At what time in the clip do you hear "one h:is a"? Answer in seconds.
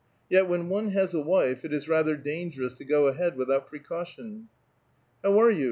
0.67-1.19